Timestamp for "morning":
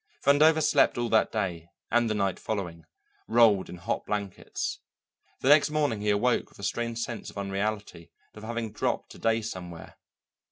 5.69-6.01